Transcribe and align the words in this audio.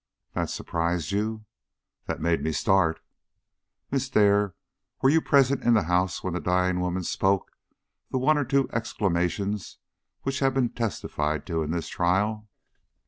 "That 0.33 0.49
surprised 0.49 1.11
you?" 1.11 1.45
"That 2.07 2.19
made 2.19 2.41
me 2.41 2.51
start." 2.53 2.99
"Miss 3.91 4.09
Dare, 4.09 4.55
were 5.03 5.11
you 5.11 5.21
present 5.21 5.61
in 5.63 5.75
the 5.75 5.83
house 5.83 6.23
when 6.23 6.33
the 6.33 6.39
dying 6.39 6.79
woman 6.79 7.03
spoke 7.03 7.51
the 8.09 8.17
one 8.17 8.35
or 8.35 8.43
two 8.45 8.67
exclamations 8.73 9.77
which 10.23 10.39
have 10.39 10.55
been 10.55 10.69
testified 10.69 11.45
to 11.45 11.61
in 11.61 11.69
this 11.69 11.87
trial?" 11.87 12.47